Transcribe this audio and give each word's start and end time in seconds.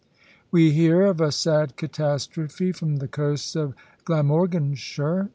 We 0.49 0.71
hear 0.71 1.03
of 1.03 1.21
a 1.21 1.31
sad 1.31 1.75
catastrophe 1.75 2.71
from 2.71 2.95
the 2.95 3.07
coast 3.07 3.55
of 3.55 3.75
Glamorganshire. 4.03 5.29